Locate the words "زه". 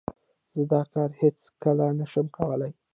0.55-0.63